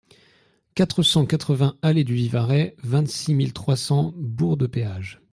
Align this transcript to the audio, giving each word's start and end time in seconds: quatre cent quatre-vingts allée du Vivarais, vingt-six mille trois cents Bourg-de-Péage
quatre 0.73 1.03
cent 1.03 1.27
quatre-vingts 1.27 1.77
allée 1.83 2.03
du 2.03 2.15
Vivarais, 2.15 2.75
vingt-six 2.83 3.35
mille 3.35 3.53
trois 3.53 3.75
cents 3.75 4.15
Bourg-de-Péage 4.17 5.21